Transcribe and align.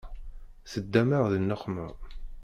Teddam-aɣ 0.71 1.25
di 1.31 1.39
nneqma. 1.39 1.87